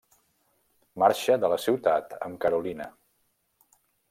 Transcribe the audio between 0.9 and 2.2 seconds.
Marxa de la ciutat